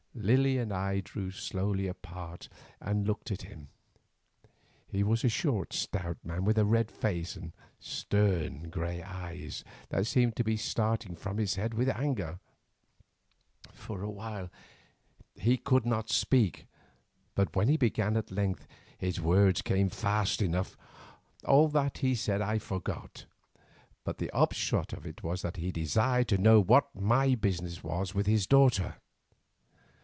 [0.13, 2.49] Lily and I drew slowly apart
[2.81, 3.69] and looked at him.
[4.89, 10.05] He was a short stout man, with a red face and stern grey eyes, that
[10.05, 12.39] seemed to be starting from his head with anger.
[13.71, 14.49] For a while
[15.35, 16.67] he could not speak,
[17.33, 18.67] but when he began at length
[18.99, 20.77] the words came fast enough.
[21.45, 23.25] All that he said I forget,
[24.03, 28.13] but the upshot of it was that he desired to know what my business was
[28.13, 28.95] with his daughter.